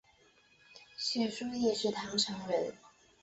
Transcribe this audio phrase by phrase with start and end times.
[0.97, 2.73] 许叔冀是唐朝人。